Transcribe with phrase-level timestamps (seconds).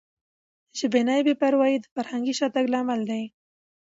[0.79, 3.27] ژبني بې پروایي د فرهنګي شاتګ لامل کیږي.